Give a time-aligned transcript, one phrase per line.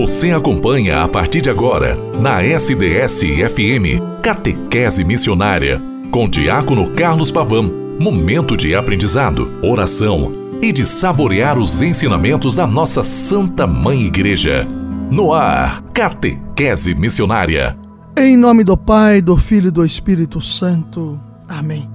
[0.00, 5.78] Você acompanha a partir de agora, na SDS-FM, Catequese Missionária,
[6.10, 7.70] com Diácono Carlos Pavão.
[8.00, 10.32] Momento de aprendizado, oração
[10.62, 14.66] e de saborear os ensinamentos da nossa Santa Mãe Igreja.
[15.10, 17.76] No ar, Catequese Missionária.
[18.16, 21.20] Em nome do Pai, do Filho e do Espírito Santo.
[21.46, 21.86] Amém.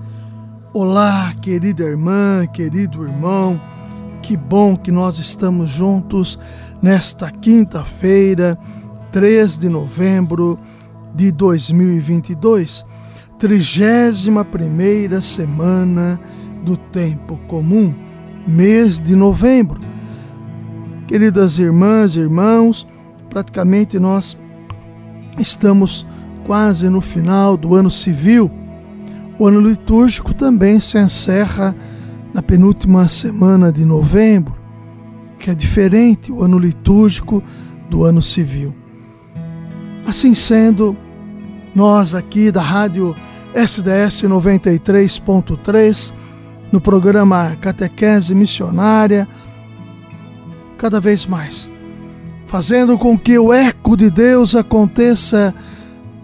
[0.71, 3.59] Olá, querida irmã, querido irmão.
[4.21, 6.37] Que bom que nós estamos juntos
[6.85, 8.55] nesta quinta-feira,
[9.11, 10.59] 3 de novembro
[11.15, 12.85] de 2022,
[13.39, 16.21] 31 semana
[16.63, 17.91] do tempo comum,
[18.45, 19.81] mês de novembro.
[21.07, 22.85] Queridas irmãs e irmãos,
[23.31, 24.37] praticamente nós
[25.39, 26.05] estamos
[26.45, 28.51] quase no final do ano civil.
[29.39, 31.75] O ano litúrgico também se encerra
[32.31, 34.64] na penúltima semana de novembro
[35.39, 37.43] que é diferente o ano litúrgico
[37.89, 38.73] do ano civil.
[40.07, 40.95] Assim sendo,
[41.73, 43.15] nós aqui da Rádio
[43.53, 46.13] SDS 93.3,
[46.71, 49.27] no programa Catequese Missionária,
[50.77, 51.69] cada vez mais,
[52.47, 55.53] fazendo com que o eco de Deus aconteça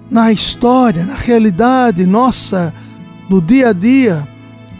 [0.09, 2.73] na história, na realidade nossa,
[3.30, 4.28] do dia a dia,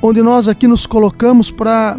[0.02, 1.98] onde nós aqui nos colocamos para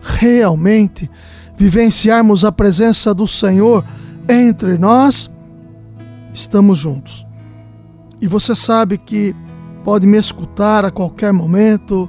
[0.00, 1.10] realmente
[1.56, 3.84] vivenciarmos a presença do Senhor
[4.28, 5.30] entre nós,
[6.32, 7.26] estamos juntos.
[8.20, 9.34] E você sabe que
[9.84, 12.08] pode me escutar a qualquer momento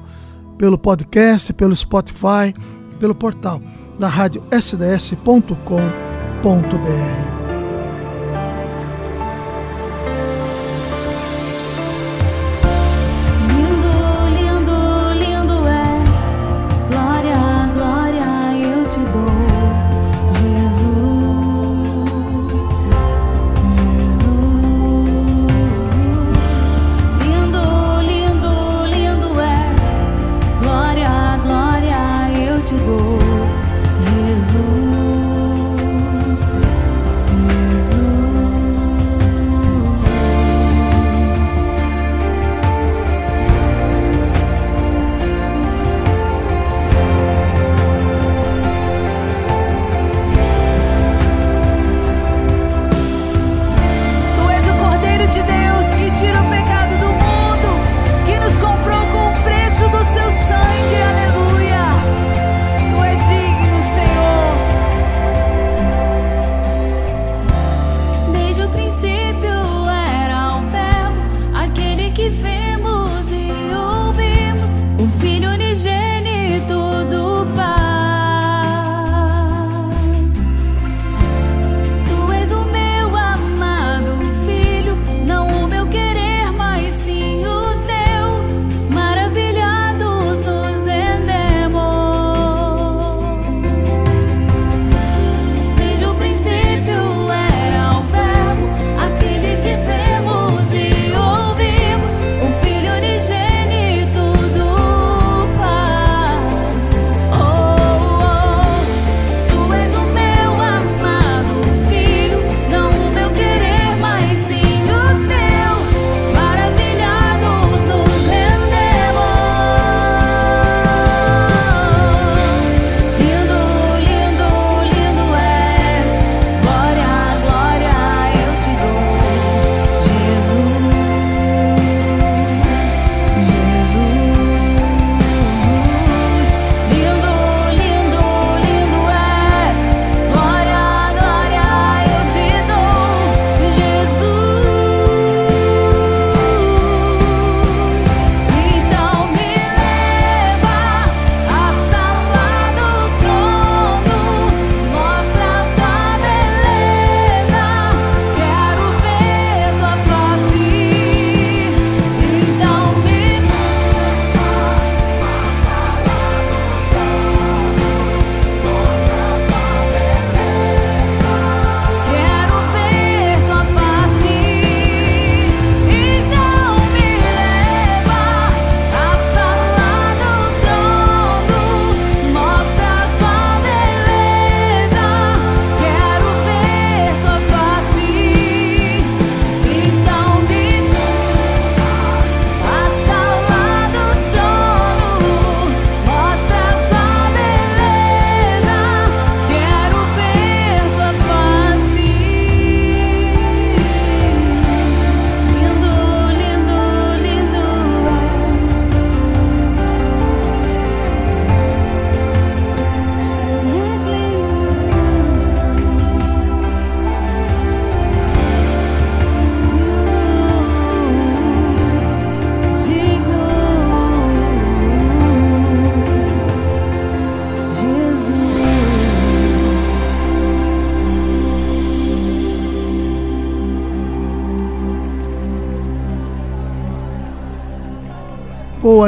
[0.58, 2.54] pelo podcast, pelo Spotify,
[3.00, 3.62] pelo portal
[4.00, 5.46] da rádio sds.com.br.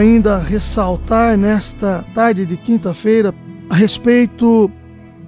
[0.07, 3.35] ainda ressaltar nesta tarde de quinta-feira
[3.69, 4.71] a respeito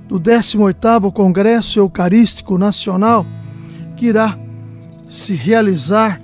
[0.07, 3.25] do 18º Congresso Eucarístico Nacional
[3.97, 4.39] que irá
[5.09, 6.21] se realizar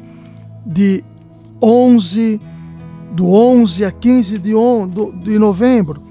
[0.66, 1.04] de
[1.62, 2.40] 11
[3.12, 6.02] do 11 a 15 de, on, do, de novembro.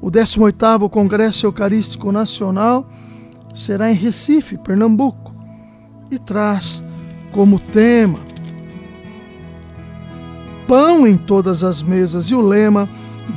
[0.00, 2.88] O 18º Congresso Eucarístico Nacional
[3.52, 5.34] será em Recife, Pernambuco,
[6.08, 6.82] e traz
[7.32, 8.27] como tema
[10.68, 12.86] pão em todas as mesas e o lema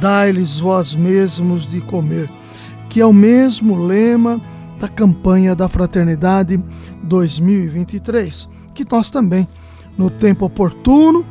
[0.02, 2.30] dai-lhes vós mesmos de comer,
[2.90, 4.40] que é o mesmo lema
[4.78, 6.62] da campanha da Fraternidade
[7.04, 9.48] 2023, que nós também,
[9.98, 11.26] no tempo oportuno,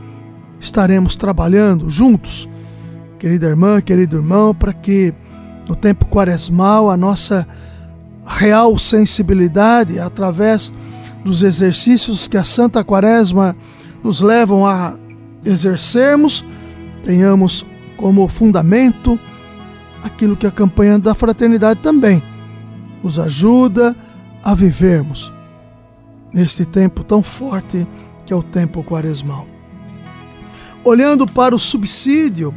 [0.58, 2.48] estaremos trabalhando juntos,
[3.18, 5.12] querida irmã, querido irmão, para que
[5.68, 7.46] no tempo quaresmal a nossa
[8.24, 10.72] real sensibilidade, através
[11.22, 13.54] dos exercícios que a Santa Quaresma
[14.02, 14.96] nos levam a
[15.44, 16.44] exercermos,
[17.04, 17.64] tenhamos
[17.96, 19.18] como fundamento
[20.02, 22.22] aquilo que a campanha da fraternidade também
[23.02, 23.94] nos ajuda
[24.42, 25.32] a vivermos
[26.32, 27.86] neste tempo tão forte
[28.24, 29.46] que é o tempo quaresmal.
[30.84, 32.54] Olhando para o subsídio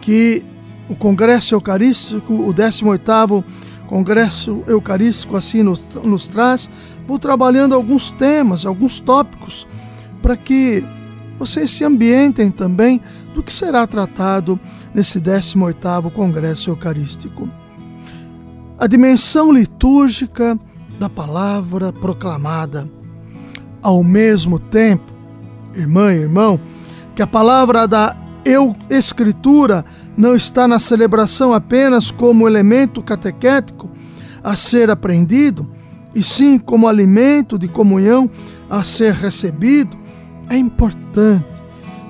[0.00, 0.42] que
[0.88, 3.44] o Congresso Eucarístico, o 18º
[3.86, 6.68] Congresso Eucarístico assim nos, nos traz,
[7.06, 9.66] vou trabalhando alguns temas, alguns tópicos,
[10.20, 10.82] para que
[11.38, 13.00] vocês se ambientem também
[13.34, 14.58] do que será tratado
[14.94, 17.48] nesse 18º Congresso Eucarístico.
[18.78, 20.58] A dimensão litúrgica
[20.98, 22.88] da palavra proclamada.
[23.80, 25.12] Ao mesmo tempo,
[25.74, 26.60] irmã e irmão,
[27.14, 29.84] que a palavra da eu escritura
[30.16, 33.90] não está na celebração apenas como elemento catequético
[34.42, 35.68] a ser aprendido,
[36.14, 38.28] e sim como alimento de comunhão
[38.68, 39.96] a ser recebido,
[40.48, 41.46] é importante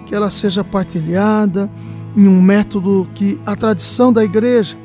[0.06, 1.70] que ela seja partilhada
[2.17, 4.76] em um método que a tradição da igreja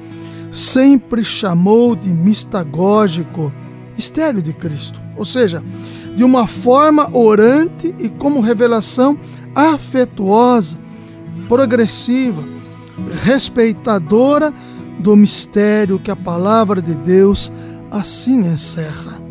[0.51, 3.51] sempre chamou de mistagógico,
[3.95, 5.63] mistério de Cristo, ou seja,
[6.15, 9.19] de uma forma orante e como revelação
[9.53, 10.77] afetuosa,
[11.47, 12.43] progressiva,
[13.23, 14.53] respeitadora
[14.99, 17.51] do mistério que a palavra de Deus
[17.91, 19.21] assim encerra.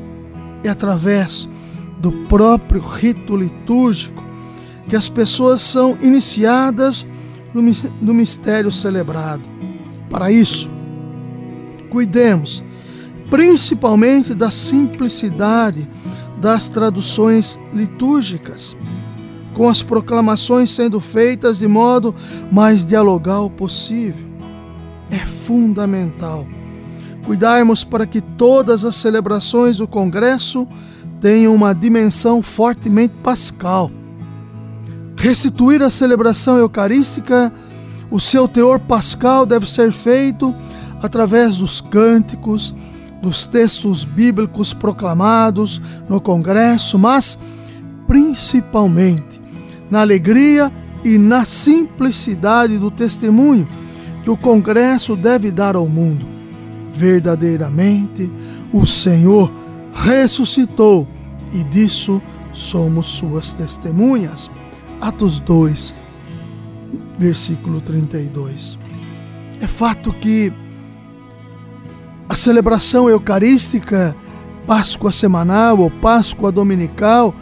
[0.63, 1.49] É através
[1.99, 4.23] do próprio rito litúrgico
[4.89, 7.07] que as pessoas são iniciadas
[7.53, 9.43] no mistério celebrado.
[10.09, 10.71] Para isso,
[11.91, 12.63] cuidemos
[13.31, 15.89] principalmente da simplicidade
[16.41, 18.77] das traduções litúrgicas,
[19.55, 22.15] com as proclamações sendo feitas de modo
[22.53, 24.27] mais dialogal possível.
[25.11, 26.47] É fundamental
[27.25, 30.69] cuidarmos para que todas as celebrações do Congresso
[31.21, 33.91] tenham uma dimensão fortemente pascal.
[35.17, 37.53] Restituir a celebração eucarística,
[38.11, 40.55] o seu teor pascal deve ser feito
[41.03, 42.75] através dos cânticos,
[43.23, 47.39] dos textos bíblicos proclamados no Congresso, mas
[48.07, 49.41] principalmente
[49.91, 50.71] na alegria
[51.05, 53.67] e na simplicidade do testemunho
[54.23, 56.37] que o Congresso deve dar ao mundo
[56.97, 58.31] verdadeiramente
[58.73, 59.51] o Senhor
[59.97, 61.09] ressuscitou
[61.53, 62.21] e disso
[62.53, 64.51] somos suas testemunhas.
[65.01, 65.95] Atos 2,
[67.19, 68.79] versículo 32.
[69.61, 70.53] É fato que
[72.29, 74.15] a celebração eucarística,
[74.67, 77.35] Páscoa semanal ou Páscoa dominical,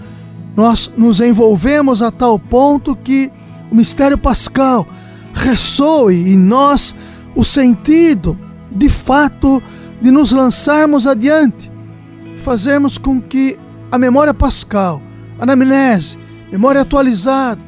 [0.54, 3.30] nós nos envolvemos a tal ponto que
[3.70, 4.86] o mistério pascal
[5.32, 6.94] ressoe em nós
[7.34, 8.38] o sentido
[8.70, 9.62] de fato
[10.00, 11.70] de nos lançarmos adiante,
[12.44, 13.56] fazermos com que
[13.90, 15.00] a memória pascal,
[15.38, 16.18] a anamnese,
[16.52, 17.60] memória atualizada,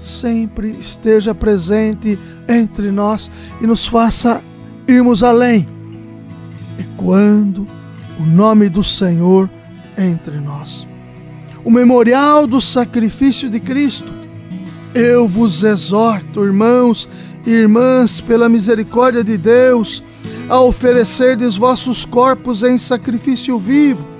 [0.00, 4.42] sempre esteja presente entre nós e nos faça
[4.88, 5.68] irmos além,
[6.78, 7.68] ecoando
[8.18, 9.50] o nome do Senhor
[9.98, 10.88] entre nós.
[11.62, 14.12] O memorial do sacrifício de Cristo.
[14.94, 17.08] Eu vos exorto, irmãos
[17.46, 20.02] e irmãs, pela misericórdia de Deus,
[20.48, 24.11] a oferecerdes vossos corpos em sacrifício vivo,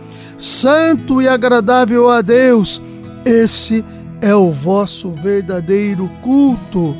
[0.42, 2.82] santo e agradável a Deus.
[3.24, 3.84] Esse
[4.20, 6.96] é o vosso verdadeiro culto.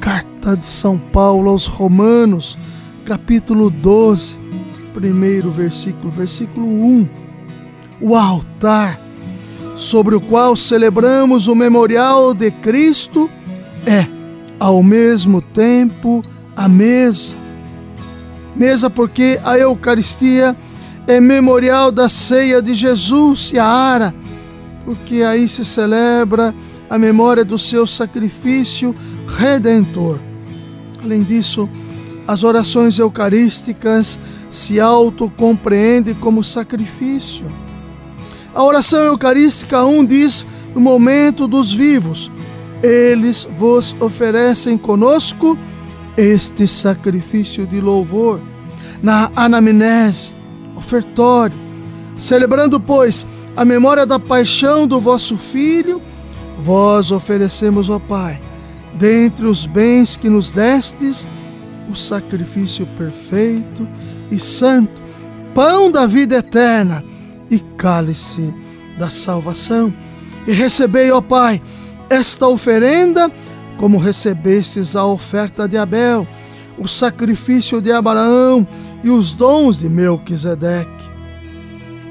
[0.00, 2.58] Carta de São Paulo aos Romanos,
[3.04, 4.36] capítulo 12,
[4.92, 7.08] primeiro versículo, versículo 1.
[8.00, 9.00] O altar
[9.76, 13.30] sobre o qual celebramos o memorial de Cristo
[13.86, 14.06] é,
[14.58, 16.22] ao mesmo tempo,
[16.56, 17.44] a mesa
[18.54, 20.73] Mesa porque a Eucaristia é
[21.20, 24.14] memorial da ceia de Jesus e a ara,
[24.84, 26.54] porque aí se celebra
[26.88, 28.94] a memória do seu sacrifício
[29.26, 30.18] redentor.
[31.02, 31.68] Além disso,
[32.26, 34.18] as orações eucarísticas
[34.48, 37.44] se autocompreendem como sacrifício.
[38.54, 42.30] A oração eucarística 1 diz: no momento dos vivos,
[42.82, 45.58] eles vos oferecem conosco
[46.16, 48.40] este sacrifício de louvor.
[49.02, 50.32] Na anamnese,
[50.84, 51.56] ofertório,
[52.18, 53.26] celebrando, pois,
[53.56, 56.00] a memória da paixão do vosso Filho,
[56.58, 58.38] vós oferecemos, ó Pai,
[58.94, 61.26] dentre os bens que nos destes,
[61.90, 63.88] o sacrifício perfeito
[64.30, 65.02] e santo,
[65.54, 67.02] pão da vida eterna
[67.50, 68.52] e cálice
[68.98, 69.92] da salvação.
[70.46, 71.62] E recebei, ó Pai,
[72.10, 73.30] esta oferenda,
[73.78, 76.26] como recebestes a oferta de Abel,
[76.76, 78.66] o sacrifício de Abraão
[79.04, 81.04] e os dons de Melquisedeque.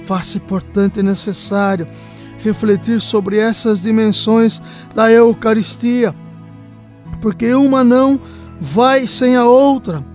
[0.06, 1.88] Faça, portanto, necessário
[2.40, 4.62] refletir sobre essas dimensões
[4.94, 6.14] da Eucaristia,
[7.20, 8.20] porque uma não
[8.62, 10.06] vai sem a outra.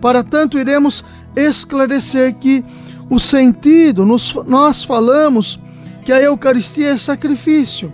[0.00, 1.02] Para tanto, iremos
[1.34, 2.62] esclarecer que
[3.08, 5.58] o sentido, nos, nós falamos
[6.04, 7.92] que a Eucaristia é sacrifício,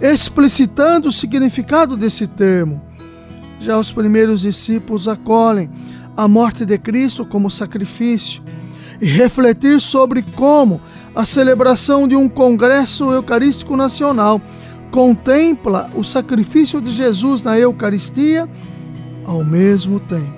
[0.00, 2.82] explicitando o significado desse termo.
[3.60, 5.70] Já os primeiros discípulos acolhem
[6.16, 8.42] a morte de Cristo como sacrifício
[9.00, 10.80] e refletir sobre como
[11.14, 14.40] a celebração de um congresso eucarístico nacional
[14.90, 18.48] contempla o sacrifício de Jesus na Eucaristia
[19.24, 20.36] ao mesmo tempo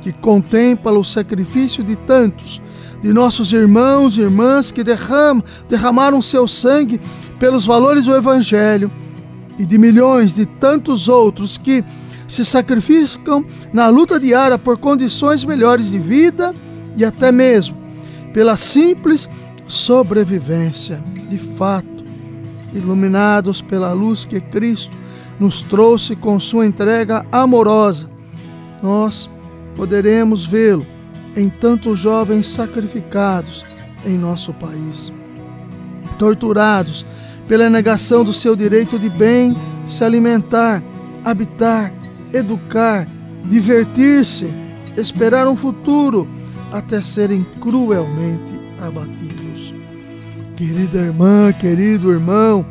[0.00, 2.62] que contempla o sacrifício de tantos
[3.02, 7.00] de nossos irmãos e irmãs que derram, derramaram seu sangue
[7.38, 8.90] pelos valores do Evangelho
[9.58, 11.84] e de milhões de tantos outros que
[12.30, 16.54] se sacrificam na luta diária por condições melhores de vida
[16.96, 17.76] e até mesmo
[18.32, 19.28] pela simples
[19.66, 21.02] sobrevivência.
[21.28, 22.04] De fato,
[22.72, 24.96] iluminados pela luz que Cristo
[25.40, 28.08] nos trouxe com sua entrega amorosa,
[28.80, 29.28] nós
[29.74, 30.86] poderemos vê-lo
[31.36, 33.64] em tantos jovens sacrificados
[34.06, 35.12] em nosso país,
[36.16, 37.04] torturados
[37.48, 39.56] pela negação do seu direito de bem,
[39.86, 40.80] se alimentar,
[41.24, 41.92] habitar,
[42.32, 43.06] educar,
[43.44, 44.52] divertir-se,
[44.96, 46.28] esperar um futuro,
[46.72, 49.74] até serem cruelmente abatidos.
[50.56, 52.64] Querida irmã, querido irmão,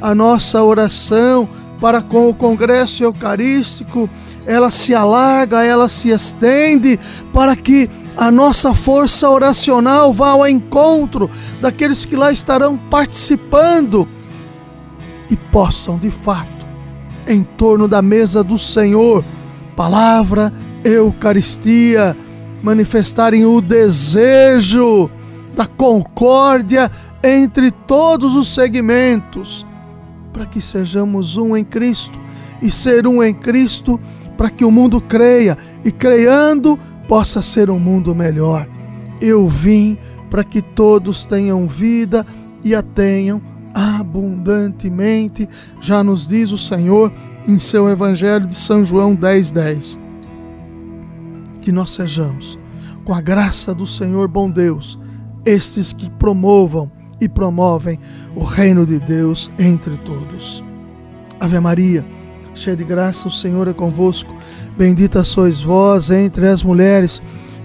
[0.00, 1.48] a nossa oração
[1.80, 4.08] para com o Congresso Eucarístico,
[4.46, 6.98] ela se alarga, ela se estende
[7.32, 11.28] para que a nossa força oracional vá ao encontro
[11.60, 14.08] daqueles que lá estarão participando
[15.30, 16.55] e possam, de fato,
[17.26, 19.24] em torno da mesa do Senhor,
[19.74, 20.52] palavra,
[20.84, 22.16] Eucaristia,
[22.62, 25.10] manifestarem o desejo
[25.54, 26.90] da concórdia
[27.22, 29.66] entre todos os segmentos,
[30.32, 32.18] para que sejamos um em Cristo
[32.62, 33.98] e ser um em Cristo,
[34.36, 36.78] para que o mundo creia e creando
[37.08, 38.68] possa ser um mundo melhor.
[39.20, 39.96] Eu vim
[40.30, 42.26] para que todos tenham vida
[42.62, 43.40] e a tenham
[43.76, 45.46] abundantemente,
[45.82, 47.12] já nos diz o Senhor
[47.46, 49.52] em seu Evangelho de São João 10,10.
[49.52, 49.98] 10.
[51.60, 52.58] Que nós sejamos,
[53.04, 54.98] com a graça do Senhor bom Deus,
[55.44, 56.90] estes que promovam
[57.20, 57.98] e promovem
[58.34, 60.64] o reino de Deus entre todos.
[61.38, 62.04] Ave Maria,
[62.54, 64.34] cheia de graça, o Senhor é convosco.
[64.78, 67.22] Bendita sois vós entre as mulheres,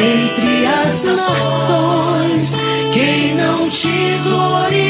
[0.00, 2.54] entre as nações.
[2.92, 4.89] Quem não te glorifica.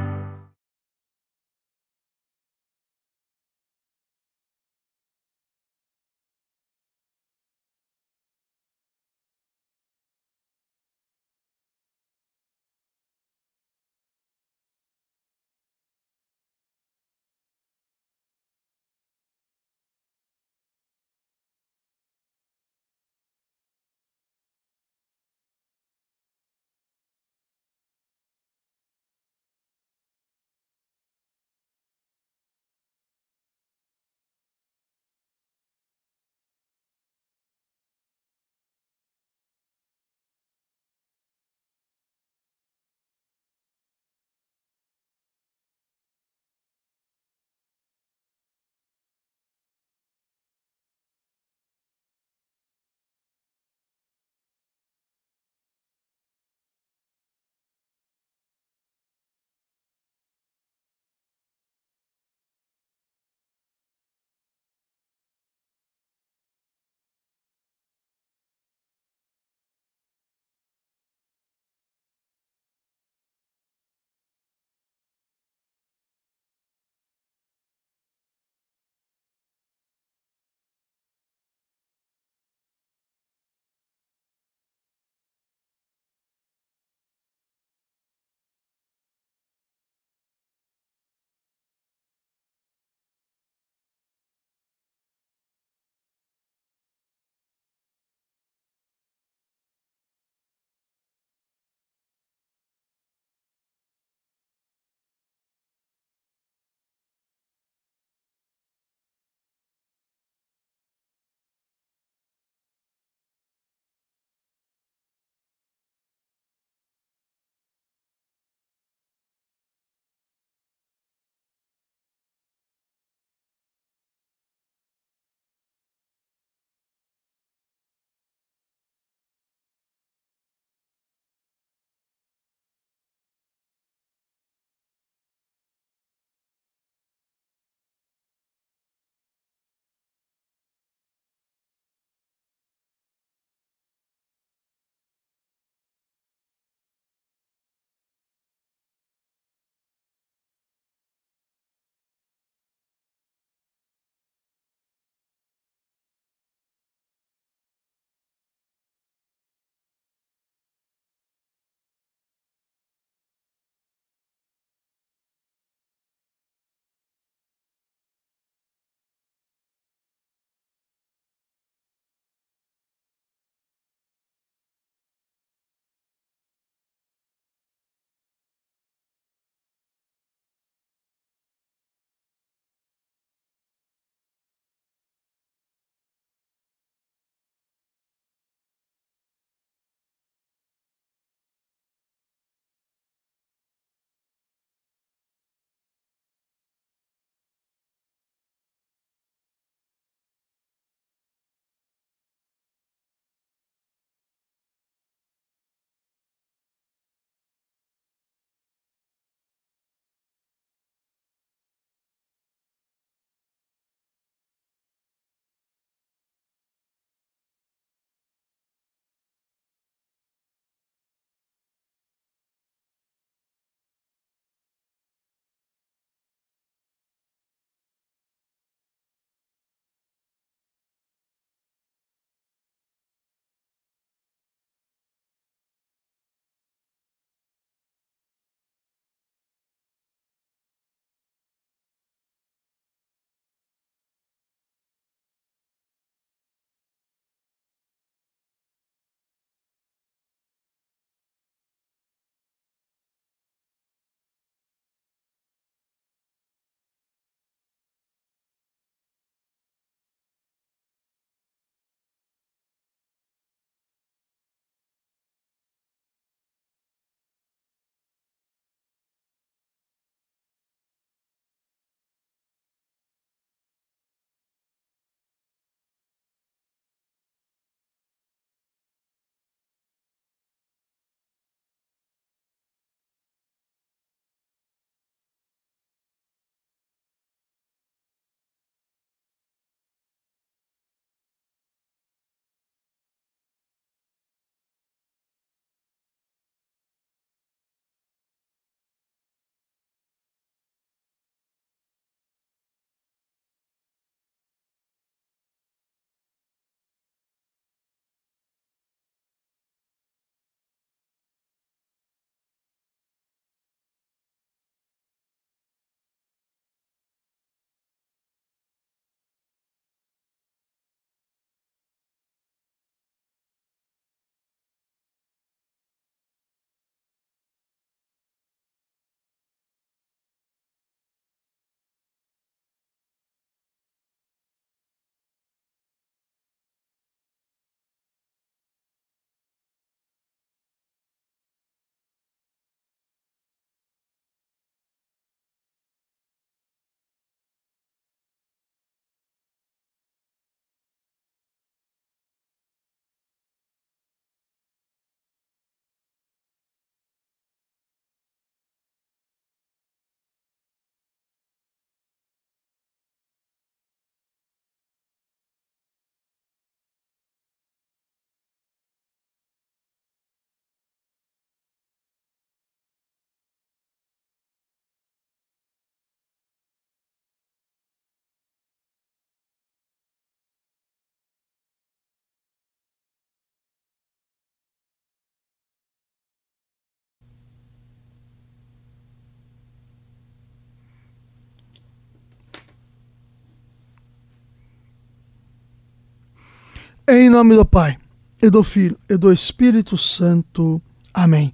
[397.07, 397.97] Em nome do Pai,
[398.41, 400.79] e do Filho, e do Espírito Santo.
[401.11, 401.51] Amém.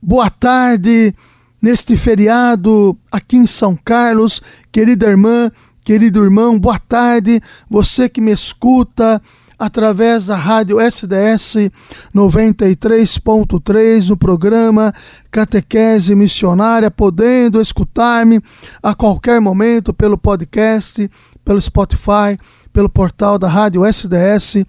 [0.00, 1.12] Boa tarde,
[1.60, 5.50] neste feriado aqui em São Carlos, querida irmã,
[5.84, 9.20] querido irmão, boa tarde, você que me escuta
[9.58, 11.70] através da rádio SDS
[12.14, 14.94] 93.3 no programa
[15.30, 18.40] Catequese Missionária, podendo escutar-me
[18.80, 21.10] a qualquer momento pelo podcast,
[21.44, 22.38] pelo Spotify,
[22.76, 24.66] pelo portal da rádio sds.com.br.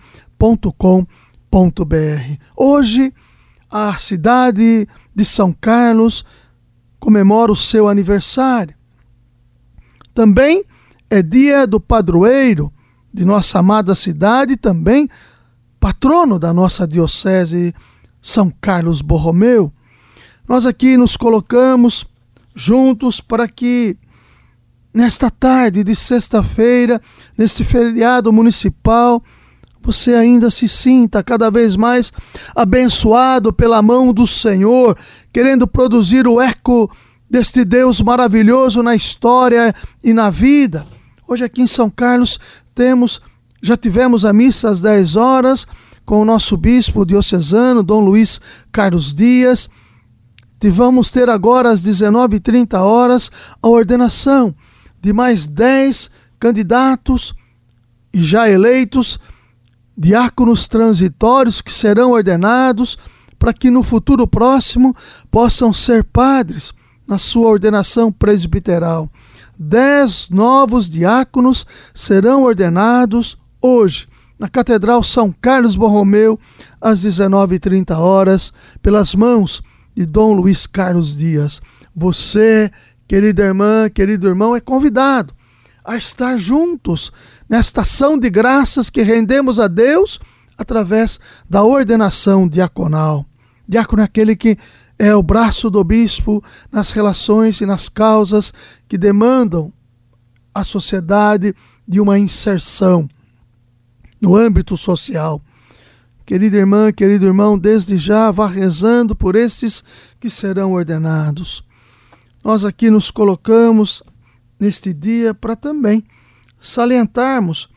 [2.55, 3.13] Hoje,
[3.69, 6.23] a cidade de São Carlos
[7.01, 8.73] comemora o seu aniversário.
[10.13, 10.63] Também
[11.09, 12.71] é dia do padroeiro
[13.13, 15.09] de nossa amada cidade também
[15.77, 17.75] patrono da nossa diocese,
[18.21, 19.69] São Carlos Borromeu.
[20.47, 22.05] Nós aqui nos colocamos
[22.55, 23.97] juntos para que
[24.97, 26.99] nesta tarde de sexta-feira,
[27.37, 29.21] neste feriado municipal,
[29.79, 32.11] você ainda se sinta cada vez mais
[32.55, 34.97] abençoado pela mão do Senhor,
[35.31, 36.91] querendo produzir o eco
[37.29, 39.71] deste Deus maravilhoso na história
[40.03, 40.83] e na vida.
[41.27, 42.39] Hoje aqui em São Carlos
[42.73, 43.21] temos,
[43.61, 45.67] já tivemos a missa às 10 horas
[46.07, 49.69] com o nosso bispo diocesano, Dom Luiz Carlos Dias.
[50.63, 53.29] E vamos ter agora às 19h30 horas
[53.61, 54.55] a ordenação
[55.01, 57.33] de mais 10 candidatos
[58.13, 59.19] e já eleitos
[59.97, 62.97] diáconos transitórios que serão ordenados
[63.39, 64.95] para que no futuro próximo
[65.29, 66.73] possam ser padres
[67.07, 69.09] na sua ordenação presbiteral.
[69.57, 74.07] Dez novos diáconos serão ordenados hoje
[74.37, 76.39] na Catedral São Carlos Borromeu
[76.79, 79.61] às 19h30 horas pelas mãos
[79.95, 81.59] de Dom Luiz Carlos Dias.
[81.95, 82.69] Você,
[83.07, 85.33] querida irmã, querido irmão, é convidado
[85.83, 87.11] a estar juntos
[87.47, 90.19] nesta ação de graças que rendemos a Deus
[90.57, 93.25] através da ordenação diaconal.
[93.67, 94.57] Diácono é aquele que
[94.99, 98.53] é o braço do bispo nas relações e nas causas
[98.87, 99.71] que demandam
[100.53, 101.53] a sociedade
[101.87, 103.07] de uma inserção
[104.19, 105.41] no âmbito social.
[106.25, 109.83] Querida irmã, querido irmão, desde já vá rezando por estes
[110.19, 111.63] que serão ordenados.
[112.43, 114.01] Nós aqui nos colocamos
[114.59, 116.03] neste dia para também
[116.59, 117.69] salientarmos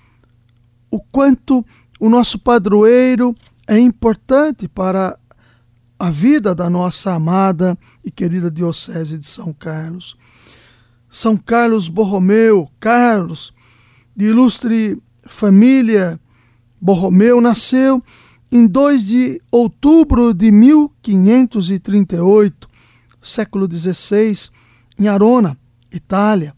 [0.91, 1.65] o quanto
[1.99, 3.35] o nosso padroeiro
[3.67, 5.19] é importante para
[5.99, 10.17] a vida da nossa amada e querida Diocese de São Carlos.
[11.11, 13.53] São Carlos Borromeu, Carlos,
[14.17, 14.97] de ilustre
[15.27, 16.19] família
[16.81, 18.03] Borromeu, nasceu
[18.51, 22.70] em 2 de outubro de 1538,
[23.21, 24.51] século XVI,
[24.99, 25.57] em Arona,
[25.93, 26.55] Itália.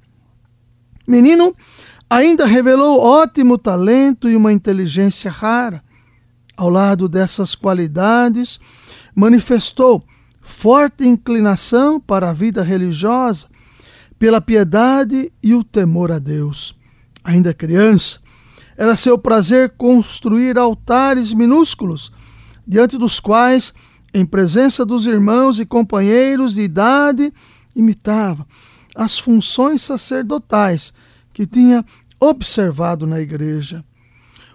[1.07, 1.55] Menino
[2.09, 5.83] ainda revelou ótimo talento e uma inteligência rara.
[6.57, 8.61] Ao lado dessas qualidades,
[9.15, 10.05] manifestou
[10.41, 13.47] forte inclinação para a vida religiosa,
[14.19, 16.77] pela piedade e o temor a Deus.
[17.25, 18.21] Ainda criança,
[18.77, 22.13] era seu prazer construir altares minúsculos,
[22.67, 23.73] diante dos quais,
[24.15, 27.33] em presença dos irmãos e companheiros de idade,
[27.75, 28.47] imitava
[28.95, 30.93] as funções sacerdotais
[31.33, 31.83] que tinha
[32.21, 33.83] observado na igreja.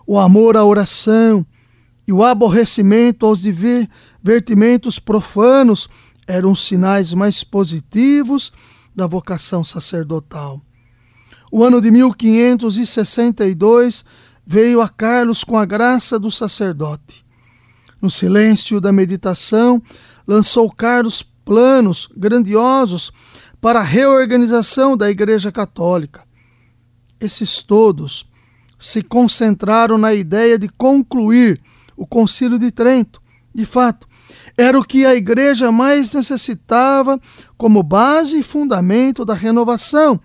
[0.06, 1.44] O amor à oração
[2.08, 5.90] e o aborrecimento aos divertimentos profanos
[6.28, 8.54] eram sinais mais positivos
[8.96, 10.62] da vocação sacerdotal.
[11.52, 14.06] O ano de 1562
[14.46, 17.27] veio a Carlos com a graça do sacerdote.
[18.02, 19.82] No silêncio da meditação,
[20.28, 23.12] lançou Carlos planos grandiosos
[23.60, 26.24] para a reorganização da Igreja Católica.
[27.20, 28.28] Esses todos
[28.80, 31.60] se concentraram na ideia de concluir
[31.96, 33.20] o Concílio de Trento.
[33.54, 34.08] De fato,
[34.56, 37.20] era o que a igreja mais necessitava
[37.58, 40.20] como base e fundamento da renovação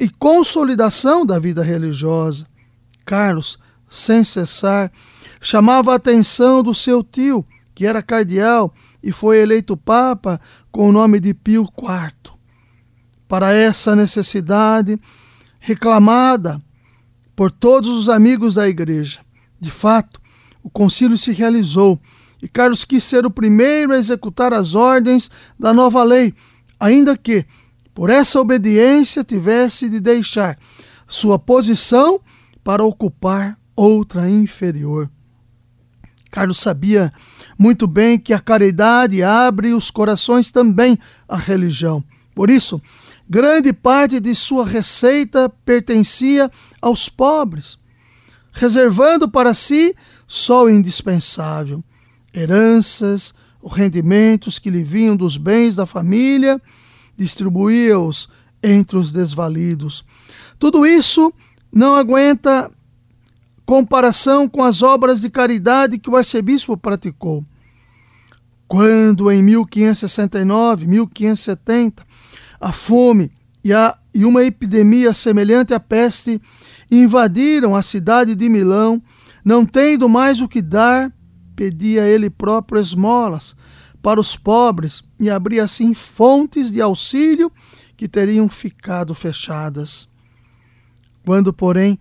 [0.00, 2.46] e consolidação da vida religiosa.
[3.04, 3.58] Carlos,
[3.90, 4.92] sem cessar,
[5.40, 8.72] chamava a atenção do seu tio, que era cardeal
[9.02, 12.32] e foi eleito papa com o nome de Pio IV.
[13.26, 14.98] Para essa necessidade,
[15.60, 16.60] reclamada
[17.36, 19.20] por todos os amigos da igreja.
[19.60, 20.20] De fato,
[20.62, 22.00] o concílio se realizou
[22.42, 26.34] e Carlos quis ser o primeiro a executar as ordens da nova lei,
[26.78, 27.44] ainda que,
[27.94, 30.58] por essa obediência, tivesse de deixar
[31.06, 32.20] sua posição
[32.62, 35.10] para ocupar outra inferior.
[36.30, 37.12] Carlos sabia
[37.58, 42.02] muito bem que a caridade abre os corações também à religião.
[42.34, 42.80] Por isso,
[43.30, 47.76] Grande parte de sua receita pertencia aos pobres.
[48.50, 49.94] reservando para si
[50.26, 51.84] só o indispensável,
[52.34, 56.60] heranças, os rendimentos que lhe vinham dos bens da família,
[57.16, 58.28] distribuía-os
[58.60, 60.04] entre os desvalidos.
[60.58, 61.32] Tudo isso
[61.72, 62.68] não aguenta
[63.68, 67.44] comparação com as obras de caridade que o arcebispo praticou.
[68.66, 72.02] Quando em 1569, 1570,
[72.58, 73.30] a fome
[73.62, 76.40] e, a, e uma epidemia semelhante à peste
[76.90, 79.02] invadiram a cidade de Milão,
[79.44, 81.12] não tendo mais o que dar,
[81.54, 83.54] pedia ele próprio esmolas
[84.00, 87.52] para os pobres e abria assim fontes de auxílio
[87.98, 90.08] que teriam ficado fechadas.
[91.22, 91.98] Quando, porém,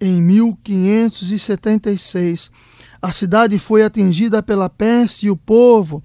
[0.00, 2.50] em 1576,
[3.00, 6.02] a cidade foi atingida pela peste e o povo,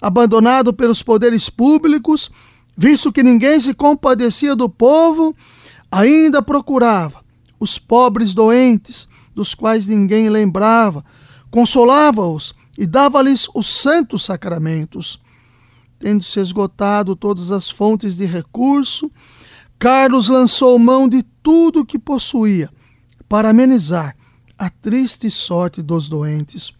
[0.00, 2.30] abandonado pelos poderes públicos,
[2.76, 5.34] visto que ninguém se compadecia do povo,
[5.90, 7.24] ainda procurava
[7.58, 11.02] os pobres doentes, dos quais ninguém lembrava,
[11.50, 15.18] consolava-os e dava-lhes os santos sacramentos.
[15.98, 19.10] Tendo se esgotado todas as fontes de recurso,
[19.78, 22.70] Carlos lançou mão de tudo o que possuía
[23.28, 24.16] para amenizar
[24.58, 26.72] a triste sorte dos doentes.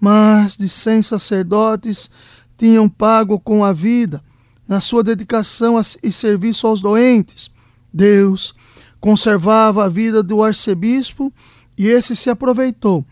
[0.00, 2.10] Mas de cem sacerdotes
[2.56, 4.22] tinham pago com a vida
[4.66, 7.50] na sua dedicação e serviço aos doentes.
[7.92, 8.54] Deus
[9.00, 11.32] conservava a vida do arcebispo
[11.76, 13.04] e esse se aproveitou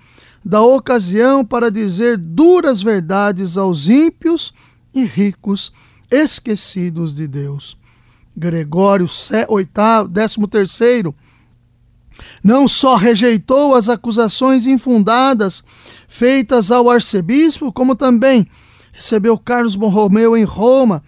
[0.44, 4.52] da ocasião para dizer duras verdades aos ímpios
[4.92, 5.72] e ricos
[6.10, 7.76] esquecidos de Deus.
[8.36, 9.08] Gregório
[10.10, 11.14] décimo terceiro,
[12.42, 15.62] não só rejeitou as acusações infundadas
[16.08, 18.46] feitas ao arcebispo, como também
[18.92, 21.02] recebeu Carlos Borromeu em Roma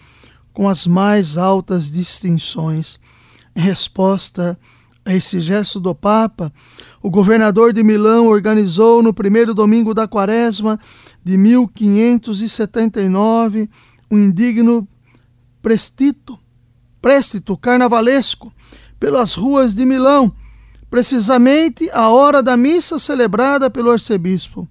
[0.52, 2.98] com as mais altas distinções.
[3.54, 4.58] Em resposta
[5.04, 6.52] a esse gesto do Papa,
[7.02, 10.80] o governador de Milão organizou no primeiro domingo da quaresma
[11.22, 13.68] de 1579
[14.10, 14.88] um indigno
[15.60, 16.38] prestito,
[17.02, 18.52] préstito carnavalesco
[18.98, 20.34] pelas ruas de Milão,
[20.94, 24.68] precisamente à hora da missa celebrada pelo arcebispo.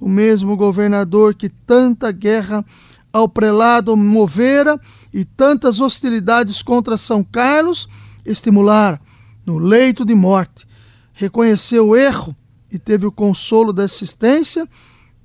[0.00, 2.64] O mesmo governador que tanta guerra
[3.12, 4.78] ao prelado movera
[5.12, 7.88] e tantas hostilidades contra São Carlos
[8.24, 9.00] estimulara
[9.44, 10.64] no leito de morte,
[11.12, 12.36] reconheceu o erro
[12.70, 14.68] e teve o consolo da assistência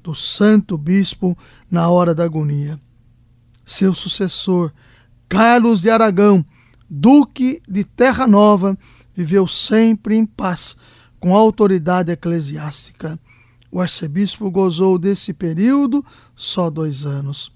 [0.02, 1.38] do santo bispo
[1.70, 2.80] na hora da agonia.
[3.64, 4.74] Seu sucessor,
[5.30, 6.44] Carlos de Aragão,
[6.90, 8.76] duque de Terra Nova,
[9.16, 10.76] viveu sempre em paz
[11.20, 13.18] com a autoridade eclesiástica.
[13.72, 17.52] O arcebispo gozou desse período só dois anos.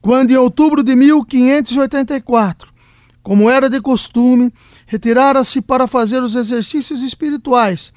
[0.00, 2.72] Quando, em outubro de 1584,
[3.22, 4.52] como era de costume,
[4.86, 7.92] retirara-se para fazer os exercícios espirituais.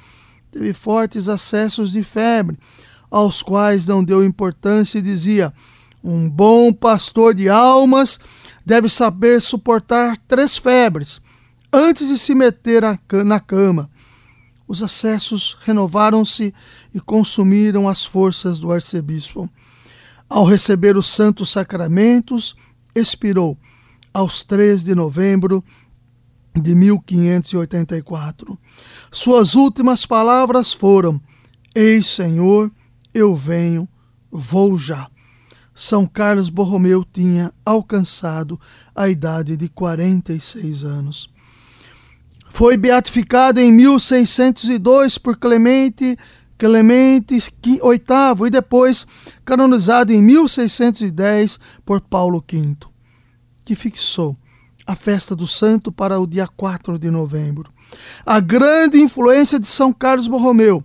[0.52, 2.60] Teve fortes acessos de febre,
[3.10, 5.54] aos quais não deu importância e dizia:
[6.04, 8.20] Um bom pastor de almas
[8.66, 11.22] deve saber suportar três febres
[11.72, 12.84] antes de se meter
[13.26, 13.90] na cama.
[14.68, 16.54] Os acessos renovaram-se
[16.94, 19.50] e consumiram as forças do arcebispo.
[20.30, 22.56] Ao receber os santos sacramentos,
[22.96, 23.58] expirou
[24.14, 25.64] aos 3 de novembro
[26.56, 28.58] de 1584.
[29.12, 31.22] Suas últimas palavras foram:
[31.74, 32.72] Eis, Senhor,
[33.14, 33.88] eu venho,
[34.32, 35.10] vou já.
[35.74, 38.60] São Carlos Borromeu tinha alcançado
[38.94, 41.31] a idade de 46 anos.
[42.54, 46.18] Foi beatificado em 1602 por Clemente
[46.58, 49.08] Clemente VIII e depois
[49.44, 52.76] canonizado em 1610 por Paulo V,
[53.66, 54.38] que fixou
[54.86, 57.72] a festa do santo para o dia 4 de novembro.
[58.24, 60.84] A grande influência de São Carlos Borromeu,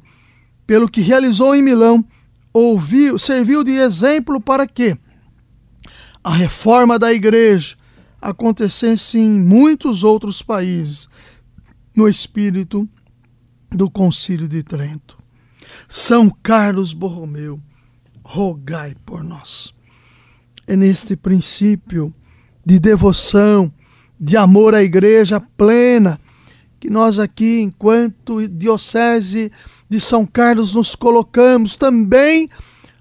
[0.66, 2.02] pelo que realizou em Milão,
[2.54, 4.96] ouviu, serviu de exemplo para que
[6.24, 7.76] a reforma da igreja
[8.20, 11.08] acontecesse em muitos outros países,
[11.96, 12.86] no espírito
[13.70, 15.18] do Concílio de Trento.
[15.88, 17.58] São Carlos Borromeu,
[18.22, 19.74] rogai por nós.
[20.66, 22.14] É neste princípio
[22.64, 23.72] de devoção,
[24.20, 26.20] de amor à igreja plena,
[26.78, 29.50] que nós aqui, enquanto Diocese
[29.88, 32.50] de São Carlos, nos colocamos também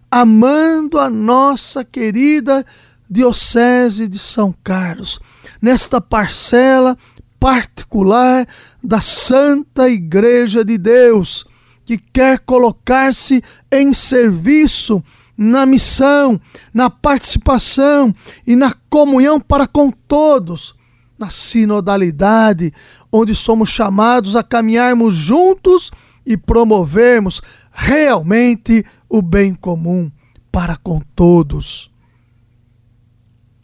[0.09, 2.65] amando a nossa querida
[3.09, 5.19] Diocese de São Carlos,
[5.61, 6.97] nesta parcela
[7.39, 8.47] particular
[8.83, 11.45] da Santa Igreja de Deus,
[11.85, 15.03] que quer colocar-se em serviço
[15.37, 16.39] na missão,
[16.73, 18.13] na participação
[18.47, 20.75] e na comunhão para com todos
[21.17, 22.71] na sinodalidade,
[23.11, 25.91] onde somos chamados a caminharmos juntos
[26.25, 30.11] e promovermos realmente o bem comum
[30.51, 31.89] para com todos.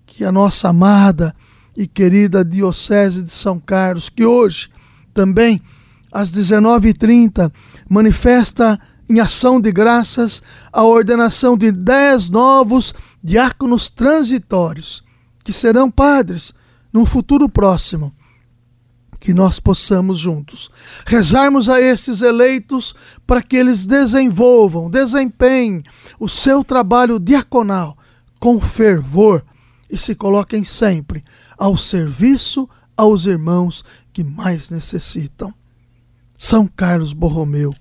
[0.06, 1.36] Que a nossa amada
[1.76, 4.70] e querida Diocese de São Carlos, que hoje
[5.14, 5.62] também
[6.12, 7.52] às 19h30
[7.90, 10.42] manifesta em ação de graças
[10.72, 12.94] a ordenação de dez novos
[13.24, 15.04] diáconos transitórios,
[15.44, 16.54] que serão padres
[16.94, 18.14] num futuro próximo.
[19.20, 20.72] Que nós possamos juntos
[21.06, 22.96] rezarmos a esses eleitos
[23.28, 25.84] para que eles desenvolvam, desempenhem
[26.20, 27.96] o seu trabalho diaconal
[28.40, 29.46] com fervor
[29.92, 31.24] e se coloquem sempre
[31.62, 35.54] ao serviço aos irmãos que mais necessitam.
[36.36, 37.72] São Carlos Borromeu,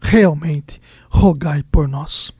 [0.00, 2.32] realmente rogai por nós.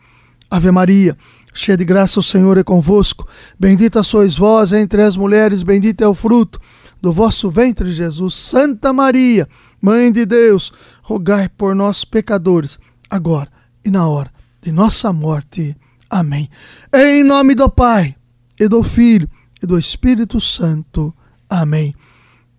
[0.50, 1.16] Ave Maria,
[1.54, 3.24] cheia de graça, o Senhor é convosco.
[3.56, 6.60] Bendita sois vós entre as mulheres, bendito é o fruto
[7.00, 8.34] do vosso ventre, Jesus.
[8.34, 9.48] Santa Maria,
[9.80, 10.72] Mãe de Deus,
[11.04, 13.48] rogai por nós, pecadores, agora
[13.84, 15.76] e na hora de nossa morte.
[16.10, 16.50] Amém.
[16.92, 18.16] Em nome do Pai,
[18.58, 19.28] e do Filho,
[19.62, 21.14] e do Espírito Santo.
[21.48, 21.94] Amém.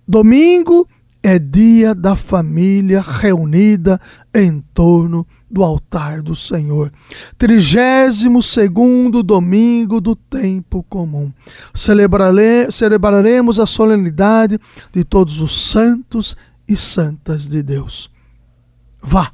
[0.08, 0.88] Domingo
[1.24, 4.00] é dia da família reunida
[4.34, 6.92] em torno do altar do Senhor.
[7.38, 11.32] Trigésimo segundo domingo do tempo comum.
[11.74, 14.58] Celebrare, celebraremos a solenidade
[14.92, 16.36] de todos os santos
[16.68, 18.10] e santas de Deus.
[19.02, 19.32] Vá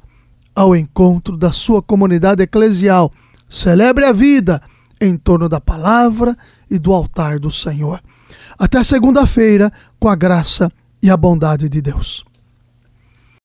[0.54, 3.12] ao encontro da sua comunidade eclesial.
[3.48, 4.60] Celebre a vida
[5.00, 6.36] em torno da palavra
[6.70, 8.00] e do altar do Senhor.
[8.58, 10.70] Até segunda-feira, com a graça
[11.02, 12.24] e a bondade de Deus.